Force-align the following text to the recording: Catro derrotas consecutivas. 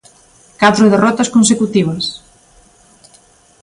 Catro 0.61 0.85
derrotas 0.93 1.31
consecutivas. 1.35 2.03